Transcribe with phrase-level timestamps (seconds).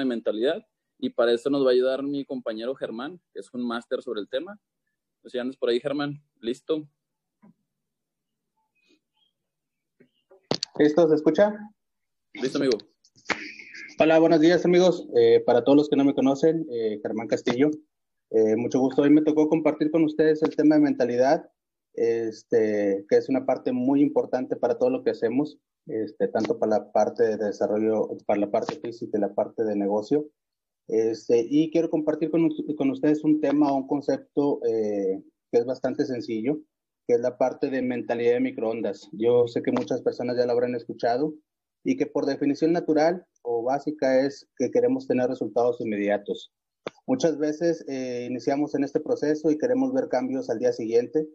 [0.00, 0.66] de mentalidad
[0.98, 4.20] y para eso nos va a ayudar mi compañero Germán, que es un máster sobre
[4.20, 4.58] el tema.
[5.20, 6.22] Pues ya andas por ahí, Germán.
[6.40, 6.88] ¿Listo?
[10.78, 11.08] ¿Listo?
[11.08, 11.54] ¿Se escucha?
[12.32, 12.78] Listo, amigo.
[13.98, 15.06] Hola, buenos días, amigos.
[15.14, 17.70] Eh, para todos los que no me conocen, eh, Germán Castillo.
[18.30, 19.02] Eh, mucho gusto.
[19.02, 21.50] Hoy me tocó compartir con ustedes el tema de mentalidad,
[21.92, 26.78] este, que es una parte muy importante para todo lo que hacemos, este, tanto para
[26.78, 30.28] la parte de desarrollo, para la parte física y la parte de negocio.
[30.88, 36.58] Este, y quiero compartir con, con ustedes un tema un concepto que es bastante sencillo,
[37.06, 39.08] que es la parte de mentalidad de microondas.
[39.12, 41.34] Yo sé que muchas personas ya lo habrán escuchado
[41.84, 46.52] y que por definición natural o básica es que queremos tener resultados inmediatos.
[47.06, 51.28] Muchas veces eh, iniciamos en este proceso y queremos ver cambios al día siguiente,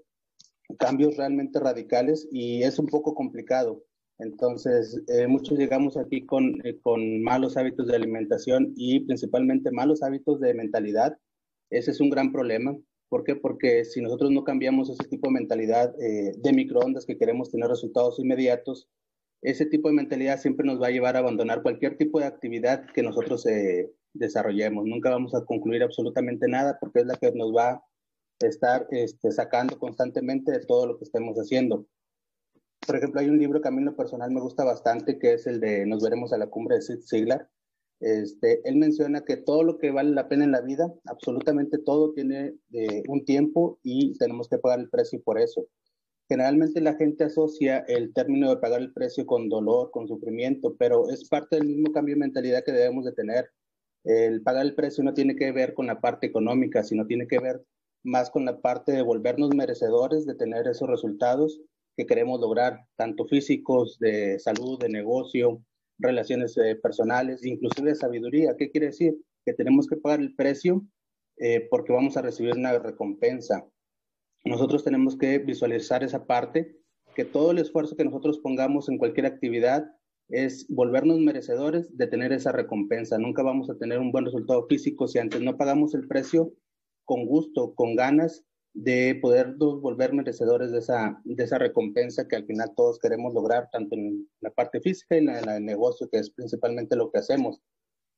[0.80, 3.84] cambios realmente radicales y es un poco complicado.
[4.20, 10.02] Entonces, eh, muchos llegamos aquí con, eh, con malos hábitos de alimentación y principalmente malos
[10.04, 11.18] hábitos de mentalidad.
[11.70, 12.76] Ese es un gran problema.
[13.10, 13.36] ¿Por qué?
[13.36, 18.20] Porque si nosotros no cambiamos ese tipo de mentalidad de microondas que queremos tener resultados
[18.20, 18.90] inmediatos,
[19.42, 22.86] ese tipo de mentalidad siempre nos va a llevar a abandonar cualquier tipo de actividad
[22.94, 24.86] que nosotros eh, desarrollemos.
[24.86, 27.84] Nunca vamos a concluir absolutamente nada porque es la que nos va a
[28.40, 31.86] estar este, sacando constantemente de todo lo que estemos haciendo.
[32.88, 35.34] Por ejemplo, hay un libro que a mí en lo personal me gusta bastante, que
[35.34, 37.50] es el de Nos veremos a la cumbre de Sid Ziglar.
[38.00, 42.14] Este, él menciona que todo lo que vale la pena en la vida, absolutamente todo
[42.14, 45.68] tiene eh, un tiempo y tenemos que pagar el precio por eso.
[46.30, 51.10] Generalmente la gente asocia el término de pagar el precio con dolor, con sufrimiento, pero
[51.10, 53.50] es parte del mismo cambio de mentalidad que debemos de tener.
[54.06, 57.40] El pagar el precio no tiene que ver con la parte económica, sino tiene que
[57.40, 57.66] ver
[58.04, 61.60] más con la parte de volvernos merecedores de tener esos resultados
[61.98, 65.62] que queremos lograr, tanto físicos, de salud, de negocio,
[65.98, 68.56] relaciones eh, personales, inclusive de sabiduría.
[68.58, 69.18] ¿Qué quiere decir?
[69.44, 70.86] Que tenemos que pagar el precio
[71.38, 73.66] eh, porque vamos a recibir una recompensa
[74.48, 76.78] nosotros tenemos que visualizar esa parte,
[77.16, 79.92] que todo el esfuerzo que nosotros pongamos en cualquier actividad
[80.30, 83.18] es volvernos merecedores de tener esa recompensa.
[83.18, 86.54] Nunca vamos a tener un buen resultado físico si antes no pagamos el precio
[87.06, 88.46] con gusto, con ganas
[88.78, 93.70] de podernos volver merecedores de esa, de esa recompensa que al final todos queremos lograr,
[93.72, 97.60] tanto en la parte física y en en negocio, que es principalmente lo que hacemos.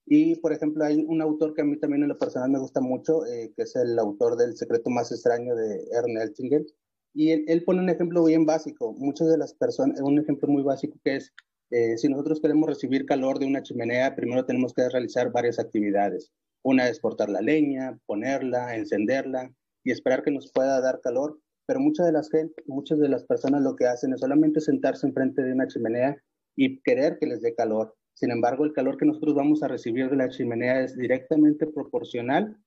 [0.05, 2.81] Y, por ejemplo, hay un autor que a mí también en lo personal me gusta
[2.81, 6.65] mucho, eh, que es el autor del Secreto Más Extraño de Ernest Eltingen.
[7.13, 8.93] Y él, pone un ejemplo bien básico.
[8.97, 11.31] Muchas de las personas, un ejemplo muy básico que es,
[11.71, 16.31] eh, si nosotros queremos recibir calor de una chimenea, primero tenemos que realizar varias actividades.
[16.63, 19.53] Una es cortar la leña, ponerla, encenderla
[19.83, 21.39] y esperar que nos pueda dar calor.
[21.65, 25.05] Pero muchas de las gente, muchas de las personas lo que hacen es solamente sentarse
[25.05, 26.17] enfrente de una chimenea
[26.55, 30.09] y querer que les dé calor sin embargo, el calor que nosotros vamos a recibir
[30.09, 32.57] de la chimenea es directamente proporcional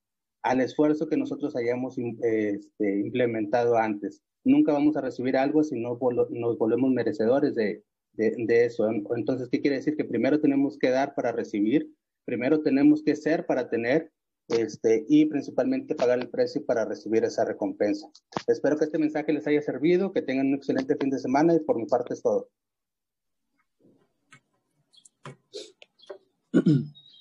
[0.42, 4.22] al esfuerzo que nosotros hayamos este, implementado antes.
[4.44, 5.98] Nunca vamos a recibir algo si no
[6.30, 7.84] nos volvemos merecedores de,
[8.16, 8.88] eso.
[9.14, 9.94] Entonces, ¿qué quiere decir?
[9.94, 11.86] Que primero tenemos que dar para recibir,
[12.24, 14.10] primero tenemos que ser para tener
[14.48, 18.10] este, y principalmente pagar el precio para recibir esa recompensa.
[18.47, 21.60] Espero que este mensaje les haya servido, que tengan un excelente fin de semana y
[21.60, 22.50] por mi parte es todo.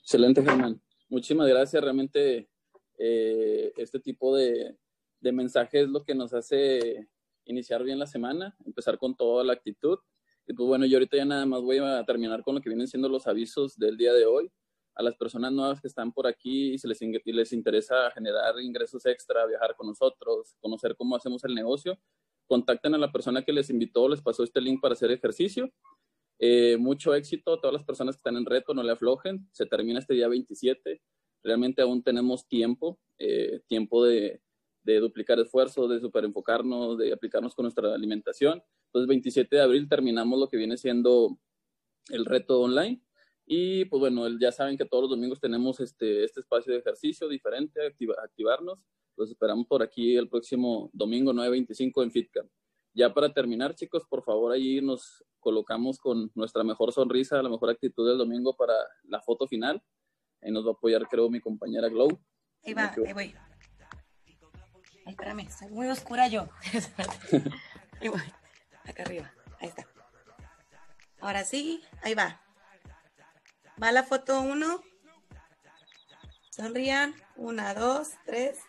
[0.02, 0.82] Excelente, Germán.
[1.10, 1.82] Muchísimas gracias.
[1.82, 2.50] Realmente
[2.98, 4.78] eh, este tipo de,
[5.22, 7.08] de mensaje es lo que nos hace
[7.46, 10.00] iniciar bien la semana, empezar con toda la actitud.
[10.48, 12.88] Y pues bueno, yo ahorita ya nada más voy a terminar con lo que vienen
[12.88, 14.52] siendo los avisos del día de hoy.
[15.02, 17.02] A las personas nuevas que están por aquí y se les,
[17.54, 22.00] interesa generar ingresos extra, viajar con nosotros, conocer cómo hacemos el negocio,
[22.46, 25.72] contacten a la persona que les invitó, les pasó este link para hacer ejercicio
[26.44, 29.48] eh, mucho éxito a todas las personas que están en reto, no le aflojen.
[29.52, 31.00] Se termina este día 27.
[31.44, 34.42] Realmente aún tenemos tiempo, eh, tiempo de,
[34.82, 38.64] de, duplicar esfuerzos, de superenfocarnos, de aplicarnos con nuestra alimentación.
[38.88, 41.38] Entonces, 27 de abril terminamos lo que viene siendo
[42.10, 43.00] el reto online.
[43.54, 47.28] Y pues bueno, ya saben que todos los domingos tenemos este, este espacio de ejercicio
[47.28, 48.80] diferente, activarnos.
[49.18, 52.50] Los esperamos por aquí el próximo domingo 9.25 en FitCamp.
[52.94, 57.72] Ya para terminar, chicos, por favor, ahí nos colocamos con nuestra mejor sonrisa, la mejor
[57.72, 59.84] actitud del domingo para la foto final.
[60.42, 62.08] Ahí nos va a apoyar, creo, mi compañera Glow.
[62.64, 63.36] Ahí va, ahí voy.
[65.06, 66.48] Ay, espérame, soy muy oscura yo.
[68.00, 68.22] ahí voy.
[68.86, 69.30] Acá arriba.
[69.60, 69.86] Ahí está.
[71.20, 72.42] Ahora sí, ahí va.
[73.82, 74.84] Va la foto uno.
[76.50, 77.16] Sonrían.
[77.36, 78.60] Una, dos, tres.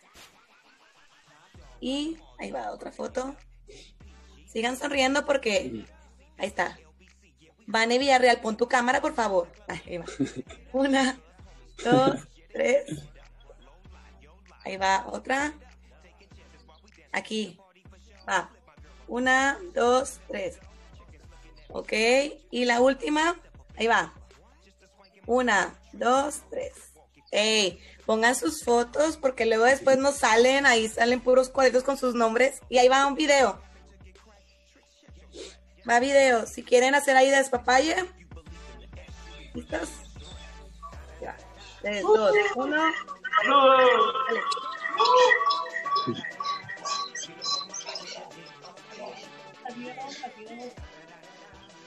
[1.81, 3.37] Y ahí va otra foto.
[4.47, 5.85] Sigan sonriendo porque
[6.39, 6.79] ahí está.
[7.67, 9.49] Vane Villarreal, pon tu cámara, por favor.
[9.69, 10.05] Ahí va.
[10.73, 11.19] Una,
[11.85, 12.21] dos,
[12.53, 12.87] tres.
[14.65, 15.55] Ahí va, otra.
[17.13, 17.59] Aquí.
[18.29, 18.51] Va.
[19.09, 20.59] Una, dos, tres.
[21.69, 21.93] Ok.
[22.51, 23.39] Y la última.
[23.77, 24.15] Ahí va.
[25.27, 26.73] Una, dos, tres.
[27.31, 32.15] Ey, pongan sus fotos porque luego después no salen, ahí salen puros cuadritos con sus
[32.15, 33.61] nombres y ahí va un video.
[35.89, 36.47] Va video.
[36.47, 37.97] Si quieren hacer ahí de despapalle.
[39.55, 39.89] ¿Listos?
[41.21, 41.37] Ya.
[41.81, 42.83] Tres, dos, uno.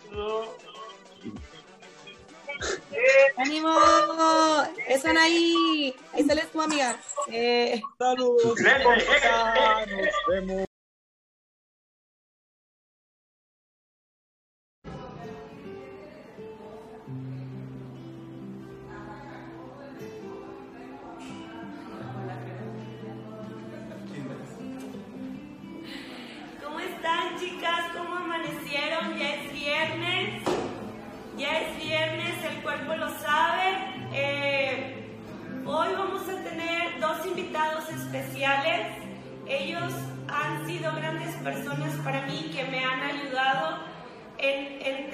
[0.10, 0.64] Dale.
[3.38, 3.76] ¡Ánimo!
[4.88, 5.94] ¡Están ahí!
[6.14, 6.98] Ahí sales tu amiga.
[7.32, 8.60] Eh, Saludos.
[8.60, 10.66] Nos vemos.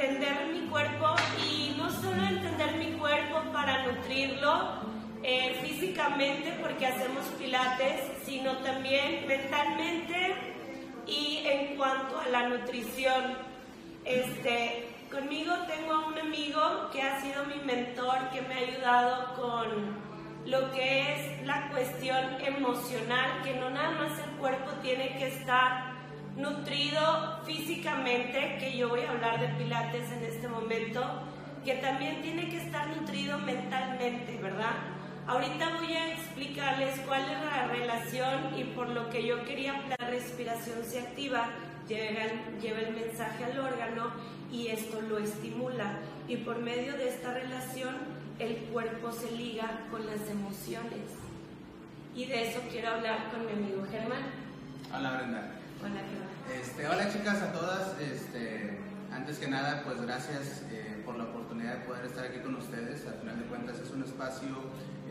[0.01, 1.15] Entender mi cuerpo
[1.47, 4.81] y no solo entender mi cuerpo para nutrirlo
[5.23, 10.35] eh, físicamente porque hacemos pilates, sino también mentalmente
[11.05, 13.37] y en cuanto a la nutrición,
[14.05, 19.35] este, conmigo tengo a un amigo que ha sido mi mentor, que me ha ayudado
[19.35, 25.27] con lo que es la cuestión emocional, que no nada más el cuerpo tiene que
[25.27, 25.90] estar
[26.41, 31.01] nutrido físicamente, que yo voy a hablar de pilates en este momento,
[31.63, 34.73] que también tiene que estar nutrido mentalmente, ¿verdad?
[35.27, 40.07] Ahorita voy a explicarles cuál es la relación y por lo que yo quería la
[40.07, 41.49] respiración se activa,
[41.87, 44.11] lleva el, lleva el mensaje al órgano
[44.51, 45.99] y esto lo estimula.
[46.27, 47.95] Y por medio de esta relación
[48.39, 51.11] el cuerpo se liga con las emociones.
[52.15, 54.23] Y de eso quiero hablar con mi amigo Germán.
[54.93, 55.51] Hola Brenda.
[55.79, 56.30] Hola Germán.
[56.49, 57.99] Este, hola chicas a todas.
[57.99, 58.77] Este,
[59.11, 63.05] antes que nada, pues gracias eh, por la oportunidad de poder estar aquí con ustedes.
[63.05, 64.49] Al final de cuentas es un espacio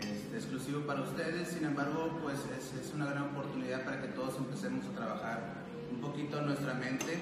[0.00, 1.48] este, exclusivo para ustedes.
[1.48, 5.40] Sin embargo, pues es, una gran oportunidad para que todos empecemos a trabajar
[5.92, 7.18] un poquito nuestra mente.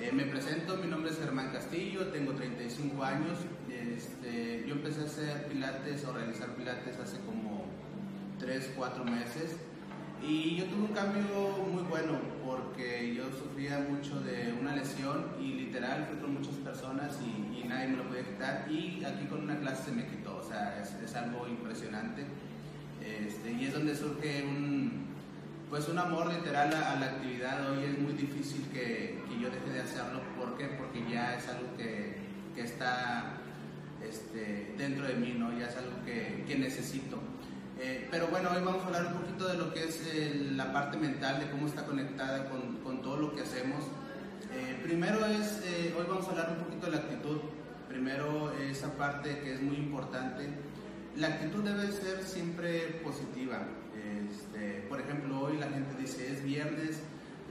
[0.00, 3.38] Eh, me presento, mi nombre es Germán Castillo, tengo 35 años.
[4.66, 7.64] Yo empecé a hacer pilates o realizar pilates hace como
[8.38, 9.56] 3, 4 meses.
[10.22, 11.22] Y yo tuve un cambio
[11.72, 12.99] muy bueno porque
[13.78, 18.24] mucho de una lesión y literal fui con muchas personas y, nadie me lo podía
[18.24, 22.24] quitar y aquí con una clase se me quitó, o sea, es, algo impresionante.
[23.00, 25.06] Este, y es donde surge un,
[25.68, 27.70] pues un amor literal a, la actividad.
[27.70, 30.20] Hoy es muy difícil que, que, yo deje de hacerlo.
[30.36, 30.56] ¿Por?
[30.56, 32.16] Porque ya es algo que,
[32.56, 33.38] que está
[34.02, 35.56] este, dentro de mí, ¿no?
[35.56, 37.20] Ya es algo que, que necesito.
[37.82, 40.70] Eh, pero bueno, hoy vamos a hablar un poquito de lo que es eh, la
[40.70, 43.82] parte mental, de cómo está conectada con, todo lo que hacemos.
[44.52, 45.62] Eh, primero es,
[45.96, 47.38] hoy vamos a hablar un poquito de la actitud.
[47.88, 50.46] Primero esa parte que es muy importante.
[51.16, 53.66] La actitud debe ser siempre positiva.
[54.28, 57.00] Este, por ejemplo, hoy la gente dice es viernes.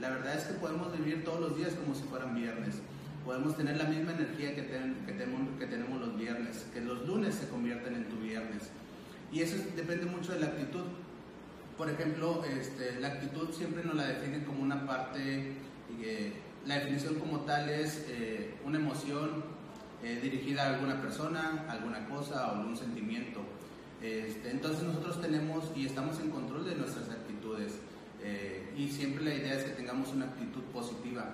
[0.00, 2.76] La verdad es que podemos vivir todos los días como si fueran viernes.
[3.24, 7.96] Podemos tener la misma energía que, que tenemos los viernes, que los lunes se convierten
[7.96, 8.70] en tu viernes.
[9.32, 10.84] Y eso depende mucho de la actitud.
[11.76, 15.52] Por ejemplo, este, la actitud siempre nos la definen como una parte,
[16.02, 16.32] eh,
[16.66, 19.44] la definición como tal es eh, una emoción
[20.02, 23.40] eh, dirigida a alguna persona, alguna cosa o algún sentimiento.
[24.02, 27.74] Este, entonces nosotros tenemos y estamos en control de nuestras actitudes
[28.76, 31.32] y siempre la idea es que tengamos una actitud positiva.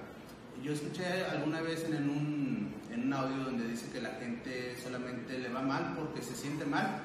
[0.62, 5.36] Yo escuché alguna vez en un, en un audio donde dice que la gente solamente
[5.36, 7.02] le va mal porque se siente mal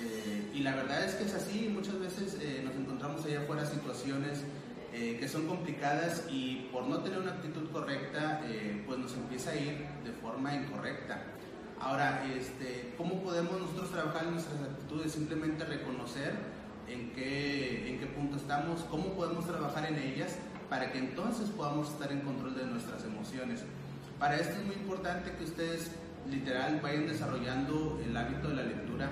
[0.00, 3.64] eh, y la verdad es que es así, muchas veces eh, nos encontramos allá afuera
[3.66, 4.42] situaciones
[4.92, 8.40] eh, que son complicadas y por no tener una actitud correcta,
[8.86, 11.22] pues nos empieza a ir de forma incorrecta.
[11.80, 15.12] Ahora, este, ¿cómo podemos nosotros trabajar en nuestras actitudes?
[15.12, 16.32] Simplemente reconocer
[16.88, 20.36] en qué, en qué punto estamos, cómo podemos trabajar en ellas
[20.68, 23.64] para que entonces podamos estar en control de nuestras emociones.
[24.18, 25.90] Para esto es muy importante que ustedes
[26.30, 29.10] literal vayan desarrollando el hábito de la lectura,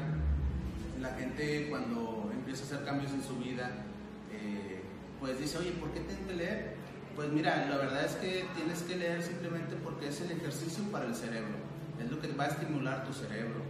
[1.02, 3.71] la gente cuando empieza a hacer cambios en su vida,
[4.32, 4.80] eh,
[5.21, 6.76] pues dice, oye, ¿por qué tengo que leer?
[7.16, 11.06] Pues mira, la verdad es que tienes que leer simplemente porque es el ejercicio para
[11.06, 11.54] el cerebro,
[12.02, 13.61] es lo que va a estimular tu cerebro.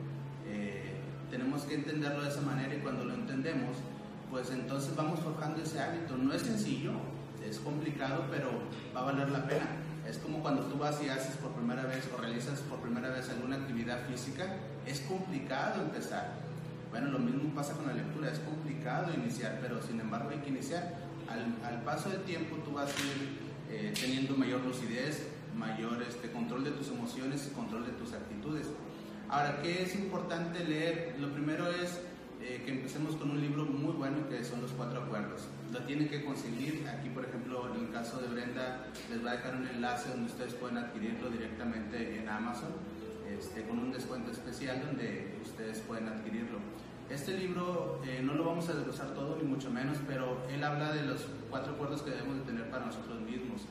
[0.47, 0.93] Eh,
[1.31, 3.77] tenemos que entenderlo de esa manera y cuando lo entendemos,
[4.31, 6.17] pues entonces vamos forjando ese hábito.
[6.17, 6.93] No es sencillo,
[7.49, 8.51] es complicado, pero
[8.95, 9.67] va a valer la pena.
[10.09, 13.31] Es como cuando tú vas y haces por primera vez o realizas por primera vez
[13.31, 16.42] alguna actividad física, es complicado empezar.
[16.93, 20.51] Bueno, lo mismo pasa con la lectura, es complicado iniciar, pero sin embargo hay que
[20.51, 20.93] iniciar.
[21.27, 23.39] Al, paso del tiempo tú vas a ir
[23.71, 28.67] eh, teniendo mayor lucidez, mayor este, control de tus emociones y control de tus actitudes.
[29.31, 31.17] Ahora, ¿qué es importante leer?
[31.19, 31.99] Lo primero es
[32.43, 35.49] eh, que empecemos con un libro muy bueno que son Los Cuatro Acuerdos.
[35.73, 36.87] Lo tienen que conseguir.
[36.87, 40.27] Aquí, por ejemplo, en el caso de Brenda, les va a dejar un enlace donde
[40.27, 42.92] ustedes pueden adquirirlo directamente en Amazon
[43.39, 46.59] este, con un descuento especial donde ustedes pueden adquirirlo.
[47.11, 50.93] Este libro eh, no lo vamos a desglosar todo, ni mucho menos, pero él habla
[50.93, 53.63] de los cuatro acuerdos que debemos de tener para nosotros mismos.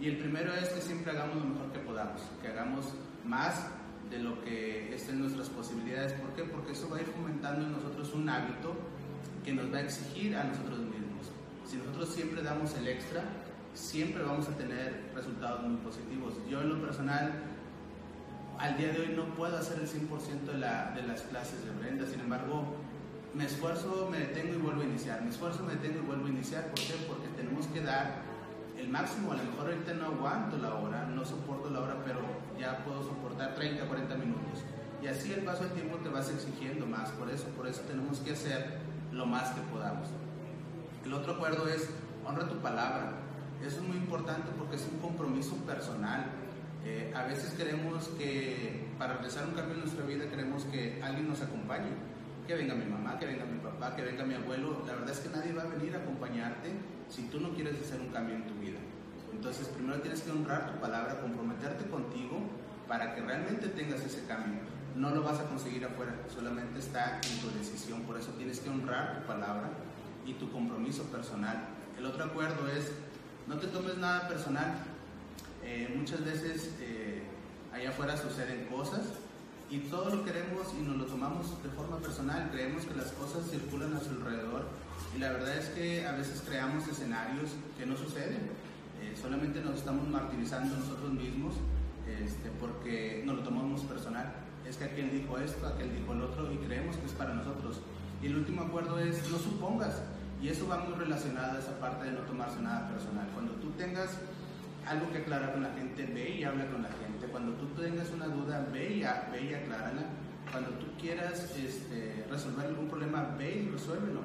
[0.00, 2.94] Y el primero es que siempre hagamos lo mejor que podamos, que hagamos
[3.24, 3.68] más
[4.10, 6.12] de lo que estén nuestras posibilidades.
[6.12, 6.44] ¿Por qué?
[6.44, 8.74] Porque eso va a ir fomentando en nosotros un hábito
[9.44, 11.30] que nos va a exigir a nosotros mismos.
[11.66, 13.24] Si nosotros siempre damos el extra,
[13.74, 16.34] siempre vamos a tener resultados muy positivos.
[16.48, 17.32] Yo en lo personal,
[18.58, 21.70] al día de hoy no puedo hacer el 100% de, la, de las clases de
[21.72, 22.64] Brenda, sin embargo,
[23.34, 26.30] me esfuerzo, me detengo y vuelvo a iniciar, me esfuerzo, me detengo y vuelvo a
[26.30, 26.66] iniciar.
[26.66, 26.94] ¿Por qué?
[27.08, 28.22] Porque tenemos que dar
[28.78, 32.20] el máximo, a lo mejor ahorita no aguanto la hora, no soporto la hora, pero
[32.58, 34.60] ya puedo soportar 30, 40 minutos.
[35.02, 38.18] Y así el paso del tiempo te vas exigiendo más, por eso, por eso tenemos
[38.20, 38.78] que hacer
[39.12, 40.08] lo más que podamos.
[41.04, 41.90] El otro acuerdo es
[42.24, 43.12] honra tu palabra.
[43.64, 46.26] Eso es muy importante porque es un compromiso personal.
[46.84, 51.28] Eh, a veces queremos que para realizar un cambio en nuestra vida queremos que alguien
[51.28, 51.88] nos acompañe,
[52.46, 54.82] que venga mi mamá, que venga mi papá, que venga mi abuelo.
[54.86, 56.72] La verdad es que nadie va a venir a acompañarte
[57.08, 58.78] si tú no quieres hacer un cambio en tu vida.
[59.32, 62.40] Entonces, primero tienes que honrar tu palabra, comprometerte contigo
[62.86, 64.60] para que realmente tengas ese cambio.
[64.94, 68.02] No lo vas a conseguir afuera, solamente está en tu decisión.
[68.02, 69.70] Por eso tienes que honrar tu palabra
[70.26, 71.64] y tu compromiso personal.
[71.98, 72.92] El otro acuerdo es,
[73.46, 74.93] no te tomes nada personal.
[75.64, 77.22] Eh, muchas veces eh,
[77.72, 79.00] allá afuera suceden cosas
[79.70, 82.50] y todo lo queremos y nos lo tomamos de forma personal.
[82.52, 84.66] Creemos que las cosas circulan a su alrededor
[85.16, 88.50] y la verdad es que a veces creamos escenarios que no suceden.
[89.00, 91.54] Eh, solamente nos estamos martirizando nosotros mismos
[92.06, 94.34] este, porque nos lo tomamos personal.
[94.68, 97.80] Es que aquel dijo esto, aquel dijo el otro y creemos que es para nosotros.
[98.22, 100.02] Y el último acuerdo es no supongas.
[100.42, 103.26] Y eso va muy relacionado a esa parte de no tomarse nada personal.
[103.32, 104.18] Cuando tú tengas
[104.86, 107.26] algo que aclarar con la gente, ve y habla con la gente.
[107.30, 109.00] Cuando tú tengas una duda, ve y,
[109.32, 110.02] ve y aclárala.
[110.50, 114.20] Cuando tú quieras este, resolver algún problema, ve y resuélvelo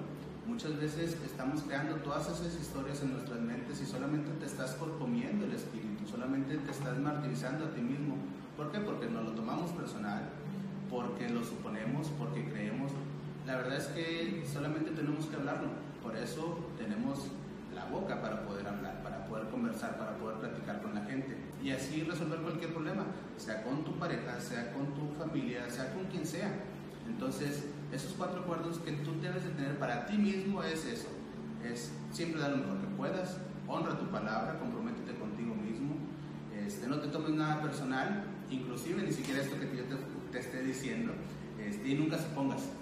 [0.49, 5.45] Muchas veces estamos creando todas esas historias en nuestras mentes y solamente te estás comiendo
[5.45, 8.15] el espíritu, solamente te estás martirizando a ti mismo.
[8.57, 8.79] ¿Por qué?
[8.79, 10.23] Porque nos lo tomamos personal,
[10.89, 12.91] porque lo suponemos, porque creemos.
[13.45, 15.67] La verdad es que solamente tenemos que hablarlo.
[16.01, 17.27] Por eso tenemos
[17.75, 22.03] la boca para poder hablar, poder conversar, para poder platicar con la gente y así
[22.03, 23.05] resolver cualquier problema,
[23.37, 26.51] sea con tu pareja, sea con tu familia, sea con quien sea.
[27.07, 31.07] Entonces, esos cuatro acuerdos que tú debes de tener para ti mismo es eso,
[31.63, 35.95] es siempre dar lo mejor que puedas, honra tu palabra, comprométete contigo mismo,
[36.55, 39.83] este, no te tomes nada personal, inclusive ni siquiera esto que yo
[40.31, 41.13] te, esté diciendo,
[41.59, 42.61] este, y nunca se pongas.
[42.61, 42.78] Este,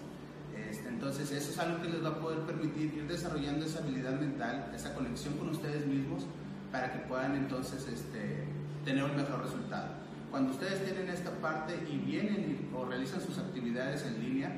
[0.88, 4.72] entonces eso es algo que les va a poder permitir ir desarrollando esa habilidad mental,
[4.76, 6.26] esa conexión con ustedes mismos,
[6.72, 8.46] para que puedan entonces este,
[8.86, 9.90] tener un mejor resultado.
[10.32, 14.52] Cuando ustedes tienen esta parte y vienen o realizan sus actividades en línea,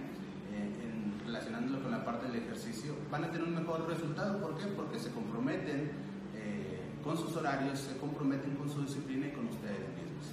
[1.30, 4.40] relacionándolo con la parte del ejercicio, van a tener un mejor resultado.
[4.42, 4.66] ¿Por qué?
[4.68, 5.92] Porque se comprometen
[6.36, 10.26] eh, con sus horarios, se comprometen con su disciplina y con ustedes mismos.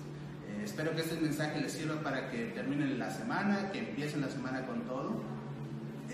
[0.49, 4.29] Eh, espero que este mensaje les sirva para que terminen la semana, que empiecen la
[4.29, 5.21] semana con todo.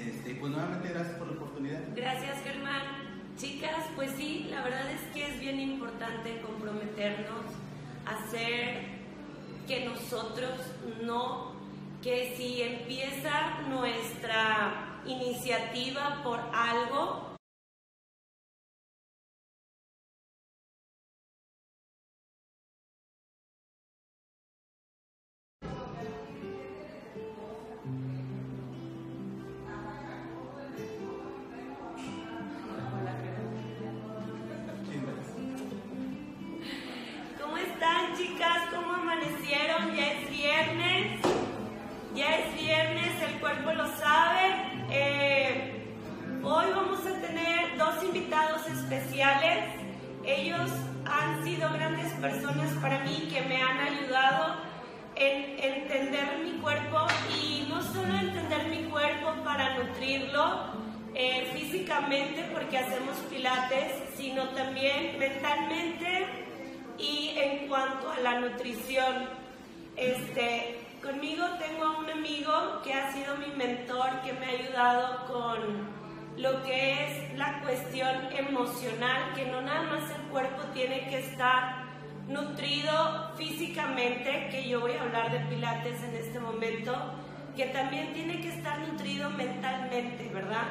[0.08, 1.80] Este, pues nuevamente gracias por la oportunidad.
[1.94, 2.82] Gracias Germán.
[3.36, 7.46] Chicas, pues sí, la verdad es que es bien importante comprometernos
[8.06, 8.82] hacer
[9.66, 10.52] que nosotros
[11.02, 11.52] no
[12.02, 17.31] que si empieza nuestra iniciativa por algo,
[61.14, 66.26] eh, físicamente porque hacemos pilates, sino también mentalmente
[66.98, 69.28] y en cuanto a la nutrición.
[69.96, 75.26] Este, conmigo tengo a un amigo que ha sido mi mentor, que me ha ayudado
[75.26, 81.18] con lo que es la cuestión emocional, que no nada más el cuerpo tiene que
[81.18, 81.82] estar
[82.28, 86.94] nutrido físicamente, que yo voy a hablar de pilates en este momento,
[87.56, 90.66] que también tiene que estar nutrido mentalmente, ¿verdad?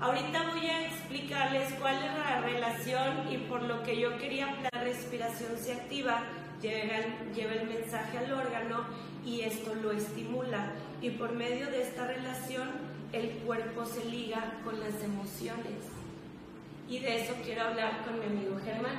[0.00, 4.80] Ahorita voy a explicarles cuál es la relación y por lo que yo quería la
[4.80, 6.22] respiración se activa,
[6.60, 8.84] lleva el, lleva el mensaje al órgano
[9.24, 10.72] y esto lo estimula.
[11.00, 12.68] Y por medio de esta relación
[13.12, 15.84] el cuerpo se liga con las emociones.
[16.88, 18.96] Y de eso quiero hablar con mi amigo Germán.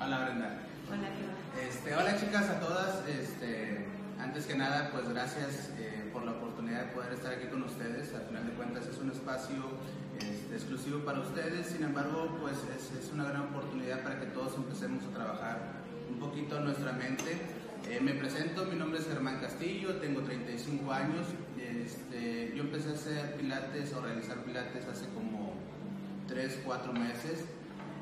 [0.00, 0.58] Hola Brenda.
[0.88, 1.68] Hola Germán.
[1.68, 3.08] Este, hola chicas a todas.
[3.08, 3.86] Este,
[4.20, 8.14] antes que nada, pues gracias eh, por la oportunidad de poder estar aquí con ustedes.
[8.14, 9.56] Al final de cuentas es un espacio
[10.18, 11.66] este, exclusivo para ustedes.
[11.66, 15.58] Sin embargo, pues es, es, una gran oportunidad para que todos empecemos a trabajar
[16.10, 17.36] un poquito nuestra mente.
[17.88, 21.26] Eh, me presento, mi nombre es Germán Castillo, tengo 35 años.
[21.58, 25.54] Este, yo empecé a hacer pilates o realizar pilates hace como
[26.26, 27.44] 3, 4 meses.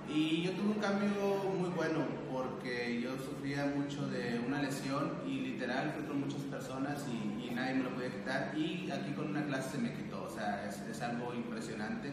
[0.09, 1.11] Y yo tuve un cambio
[1.59, 7.05] muy bueno porque yo sufría mucho de una lesión y literal fui con muchas personas
[7.09, 7.25] y,
[7.66, 10.68] nadie me lo podía quitar y aquí con una clase se me quitó, o sea,
[10.68, 12.11] es, algo impresionante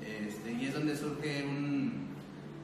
[0.00, 2.08] este, y es donde surge un,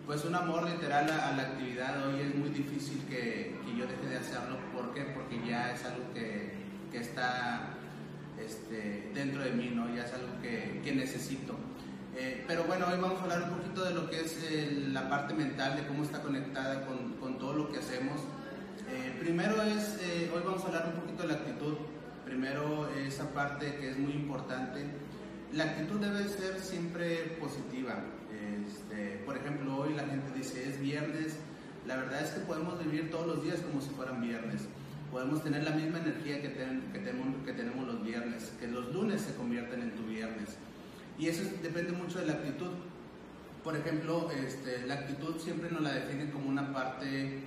[0.07, 2.09] pues un amor literal a, la actividad.
[2.09, 4.87] Hoy es muy difícil que, que, yo deje de hacerlo, ¿por?
[5.15, 6.53] Porque ya es algo que,
[6.91, 7.75] que está
[8.43, 9.95] este, dentro de mí, ¿no?
[9.95, 11.55] ya es algo que, que necesito.
[12.17, 15.09] Eh, pero bueno, hoy vamos a hablar un poquito de lo que es eh, la
[15.09, 18.21] parte mental, de cómo está conectada con, con todo lo que hacemos.
[18.89, 21.75] Eh, primero es, eh, hoy vamos a hablar un poquito de la actitud.
[22.27, 24.85] Primero esa parte que es muy importante.
[25.53, 28.03] La actitud debe ser siempre positiva.
[28.67, 31.39] Este, por ejemplo, hoy la gente dice es viernes.
[31.87, 34.63] La verdad es que podemos vivir todos los días como si fueran viernes.
[35.13, 38.93] Podemos tener la misma energía que, ten, que, tenemos, que tenemos los viernes, que los
[38.93, 40.57] lunes se convierten en tu viernes.
[41.17, 42.73] Y eso depende mucho de la actitud.
[43.63, 47.39] Por ejemplo, este, la actitud siempre nos la definen como una parte,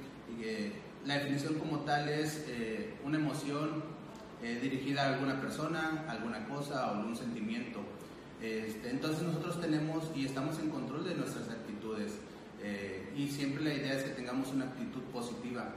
[0.42, 0.72] eh,
[1.06, 3.99] la definición como tal es eh, una emoción
[4.44, 7.80] eh, dirigida a alguna persona, alguna cosa o algún sentimiento.
[8.42, 12.20] Este, entonces nosotros tenemos y estamos en control de nuestras actitudes
[13.16, 15.70] y siempre la idea es que tengamos una actitud positiva.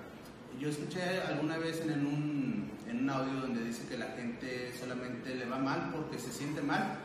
[0.59, 5.35] Yo escuché alguna vez en un, en un audio donde dice que la gente solamente
[5.35, 6.99] le va mal porque se siente mal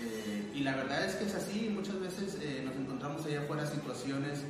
[0.00, 3.66] eh, y la verdad es que es así, muchas veces eh, nos encontramos allá afuera
[3.66, 4.40] situaciones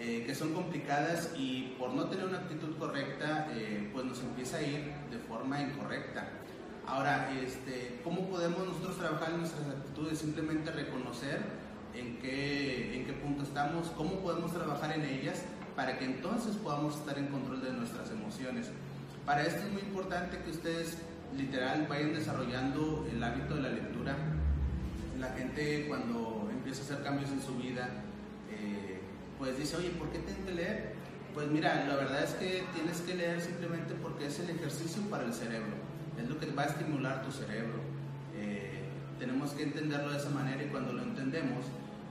[0.00, 3.48] eh, que son complicadas y por no tener una actitud correcta,
[3.92, 6.26] pues nos empieza a ir de forma incorrecta.
[6.86, 10.18] Ahora, este, ¿cómo podemos nosotros trabajar en nuestras actitudes?
[10.18, 11.40] Simplemente reconocer
[11.94, 15.42] en qué, en qué punto estamos, cómo podemos trabajar en ellas
[15.76, 18.70] para que entonces podamos estar en control de nuestras emociones.
[19.24, 20.98] Para esto es muy importante que ustedes
[21.36, 24.16] literal vayan desarrollando el hábito de la lectura
[25.20, 28.09] la gente cuando empieza a hacer cambios en su vida, eh,
[29.40, 30.92] pues dice, oye, ¿por qué tengo que leer?
[31.32, 35.24] Pues mira, la verdad es que tienes que leer simplemente porque es el ejercicio para
[35.24, 35.72] el cerebro,
[36.20, 37.80] es lo que va a estimular tu cerebro.
[38.36, 38.82] Eh,
[39.18, 41.64] tenemos que entenderlo de esa manera y cuando lo entendemos,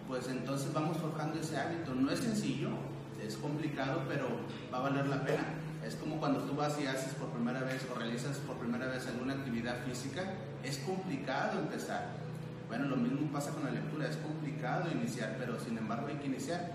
[0.07, 1.93] pues entonces vamos forjando ese hábito.
[1.93, 2.69] No es sencillo,
[3.23, 4.27] es complicado, pero
[4.73, 5.45] va a valer la pena.
[5.85, 9.05] Es como cuando tú vas y haces por primera vez o realizas por primera vez
[9.05, 12.19] alguna actividad física, es complicado empezar
[12.69, 16.27] bueno, lo mismo pasa con la lectura, es complicado iniciar, pero sin embargo hay que
[16.27, 16.69] iniciar.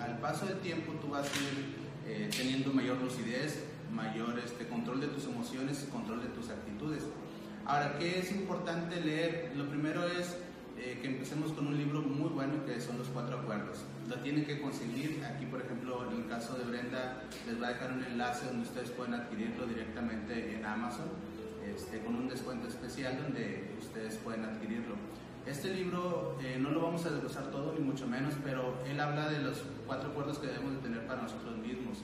[0.00, 1.76] Al, paso del tiempo tú vas a ir
[2.06, 7.04] eh, teniendo mayor lucidez, mayor este, control de tus emociones y control de tus actitudes.
[7.66, 9.52] Ahora, ¿qué es importante leer?
[9.56, 10.36] Lo primero es
[10.78, 13.84] eh, que empecemos con un libro muy bueno que son Los Cuatro Acuerdos.
[14.08, 15.22] Lo tienen que conseguir.
[15.24, 18.62] Aquí, por ejemplo, en el caso de Brenda, les va a dejar un enlace donde
[18.62, 21.08] ustedes pueden adquirirlo directamente en Amazon
[21.74, 24.94] este, con un descuento especial donde ustedes pueden adquirirlo.
[25.48, 29.30] Este libro eh, no lo vamos a desglosar todo, ni mucho menos, pero él habla
[29.30, 31.98] de los cuatro acuerdos que debemos de tener para nosotros mismos.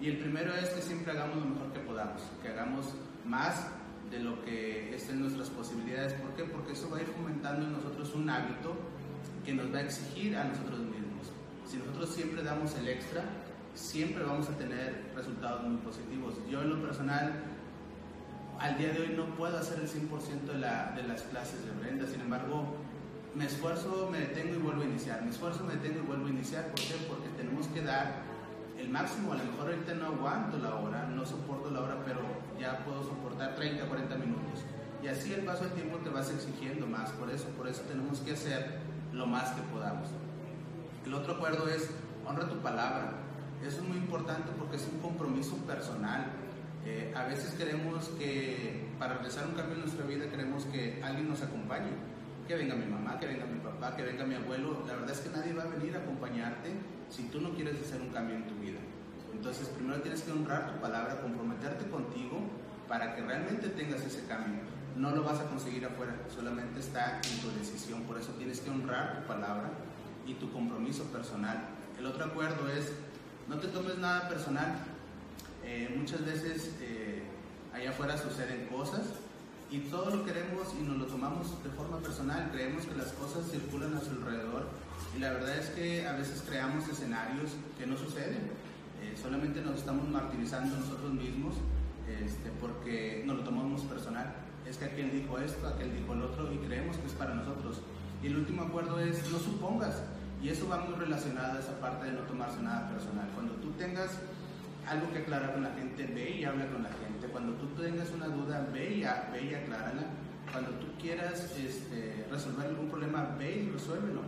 [0.00, 2.94] Y el primero es que siempre hagamos lo mejor que podamos, que hagamos
[3.26, 3.66] más
[4.12, 6.12] de lo que estén nuestras posibilidades.
[6.14, 6.44] ¿Por qué?
[6.44, 8.76] Porque eso va a ir fomentando en nosotros un hábito
[9.44, 11.32] que nos va a exigir a nosotros mismos.
[11.66, 13.24] Si nosotros siempre damos el extra,
[13.74, 16.34] siempre vamos a tener resultados muy positivos.
[16.48, 17.42] Yo en lo personal
[18.58, 21.72] al día de hoy no puedo hacer el 100% de, la, de, las clases de
[21.72, 22.76] Brenda, sin embargo,
[23.34, 26.30] me esfuerzo, me detengo y vuelvo a iniciar, me esfuerzo, me detengo y vuelvo a
[26.30, 26.94] iniciar, ¿por qué?
[27.08, 28.22] Porque tenemos que dar
[28.78, 32.20] el máximo, a lo mejor ahorita no aguanto la hora, no soporto la hora, pero
[32.60, 34.60] ya puedo soportar 30, 40 minutos.
[35.02, 38.20] Y así el paso del tiempo te vas exigiendo más, por eso, por eso tenemos
[38.20, 38.78] que hacer
[39.12, 40.08] lo más que podamos.
[41.04, 41.90] El otro acuerdo es
[42.26, 43.12] honra tu palabra.
[43.66, 46.26] Eso es muy importante porque es un compromiso personal.
[46.86, 51.28] Eh, a veces queremos que para realizar un cambio en nuestra vida queremos que alguien
[51.28, 51.90] nos acompañe,
[52.46, 54.84] que venga mi mamá, que venga mi papá, que venga mi abuelo.
[54.86, 56.70] La verdad es que nadie va a venir a acompañarte
[57.10, 58.78] si tú no quieres hacer un cambio en tu vida.
[59.32, 62.40] Entonces primero tienes que honrar tu palabra, comprometerte contigo
[62.88, 64.60] para que realmente tengas ese cambio.
[64.96, 68.02] No lo vas a conseguir afuera, solamente está en tu decisión.
[68.02, 69.70] Por eso tienes que honrar tu palabra
[70.26, 71.68] y tu compromiso personal.
[71.98, 72.92] El otro acuerdo es,
[73.48, 74.76] no te tomes nada personal.
[75.64, 77.22] Eh, muchas veces eh,
[77.72, 79.02] allá afuera suceden cosas
[79.70, 81.03] y todo lo queremos y nos lo
[81.62, 82.50] de forma personal.
[82.52, 84.68] Creemos que las cosas circulan a su alrededor
[85.16, 88.50] y la verdad es que a veces creamos escenarios que no suceden.
[89.02, 91.54] Eh, solamente nos estamos martirizando nosotros mismos
[92.08, 94.34] este, porque nos lo tomamos personal.
[94.66, 97.80] Es que aquel dijo esto, aquel dijo el otro y creemos que es para nosotros.
[98.22, 100.02] Y el último acuerdo es no supongas.
[100.42, 103.28] Y eso va muy relacionado a esa parte de no tomarse nada personal.
[103.34, 104.18] Cuando tú tengas
[104.86, 107.28] algo que aclarar con la gente, ve y habla con la gente.
[107.32, 109.00] Cuando tú tengas una duda, ve y,
[109.32, 110.04] ve y aclárala.
[110.54, 114.20] Cuando tú quieras este, resolver algún problema, ve y resuélvelo.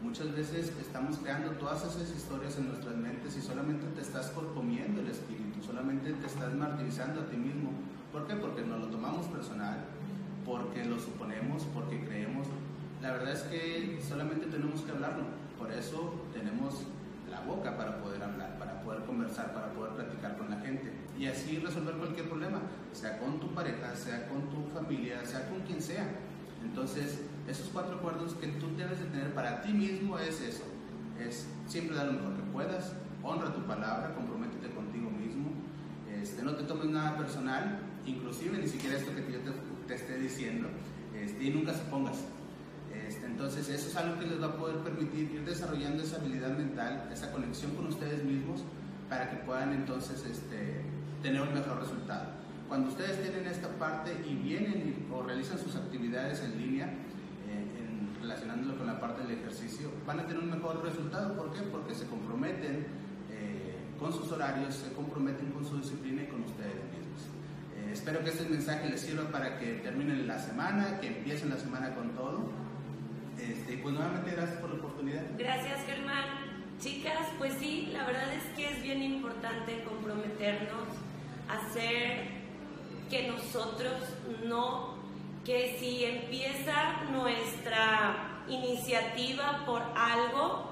[0.00, 5.02] Muchas veces estamos creando todas esas historias en nuestras mentes y solamente te estás comiendo
[5.02, 7.68] el espíritu, solamente te estás martirizando a ti mismo.
[8.12, 8.34] ¿Por qué?
[8.34, 9.84] Porque nos lo tomamos personal,
[10.46, 12.46] porque lo suponemos, porque creemos.
[13.02, 15.24] La verdad es que solamente tenemos que hablarlo.
[15.58, 16.76] Por eso tenemos
[17.30, 21.26] la boca para poder hablar, para poder conversar, para poder platicar con la gente y
[21.26, 22.60] así resolver cualquier problema,
[22.92, 26.08] sea con tu pareja, sea con tu familia, sea con quien sea.
[26.62, 30.64] Entonces, esos cuatro acuerdos que tú debes de tener para ti mismo es eso,
[31.20, 35.50] es siempre dar lo mejor que puedas, honra tu palabra, comprométete contigo mismo,
[36.20, 39.38] este, no te tomes nada personal, inclusive ni siquiera esto que yo
[39.86, 40.68] te, esté diciendo,
[41.14, 42.16] este, y nunca se pongas.
[43.06, 46.56] Este, entonces eso es algo que les va a poder permitir ir desarrollando esa habilidad
[46.56, 48.64] mental, esa conexión con ustedes mismos,
[49.08, 50.80] para que puedan entonces este,
[51.24, 52.26] tener un mejor resultado.
[52.68, 58.76] Cuando ustedes tienen esta parte y vienen o realizan sus actividades en línea, eh, relacionándolo
[58.76, 61.34] con la parte del ejercicio, van a tener un mejor resultado.
[61.34, 61.62] ¿Por qué?
[61.62, 62.86] Porque se comprometen
[63.32, 67.22] eh, con sus horarios, se comprometen con su disciplina y con ustedes mismos.
[67.78, 71.56] Eh, espero que este mensaje les sirva para que terminen la semana, que empiecen la
[71.56, 72.50] semana con todo.
[73.40, 75.22] Este, pues nuevamente gracias por la oportunidad.
[75.38, 76.52] Gracias Germán.
[76.78, 81.03] Chicas, pues sí, la verdad es que es bien importante comprometernos
[81.48, 82.28] hacer
[83.10, 83.94] que nosotros
[84.44, 84.94] no,
[85.44, 90.63] que si empieza nuestra iniciativa por algo,